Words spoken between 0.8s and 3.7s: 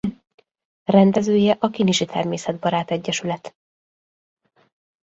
Rendezője a Kinizsi Természetbarát Egyesület.